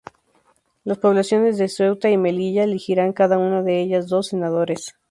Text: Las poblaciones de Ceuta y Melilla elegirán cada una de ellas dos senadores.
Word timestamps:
Las 0.83 0.97
poblaciones 0.97 1.59
de 1.59 1.67
Ceuta 1.67 2.09
y 2.09 2.17
Melilla 2.17 2.63
elegirán 2.63 3.13
cada 3.13 3.37
una 3.37 3.61
de 3.61 3.81
ellas 3.81 4.07
dos 4.07 4.29
senadores. 4.29 4.95